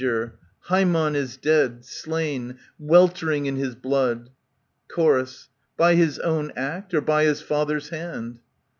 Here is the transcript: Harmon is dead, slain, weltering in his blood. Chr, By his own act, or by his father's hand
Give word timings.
Harmon 0.61 1.15
is 1.15 1.37
dead, 1.37 1.85
slain, 1.85 2.57
weltering 2.79 3.45
in 3.45 3.55
his 3.55 3.75
blood. 3.75 4.31
Chr, 4.87 5.19
By 5.77 5.93
his 5.93 6.17
own 6.17 6.51
act, 6.55 6.91
or 6.95 7.01
by 7.01 7.25
his 7.25 7.43
father's 7.43 7.89
hand 7.89 8.39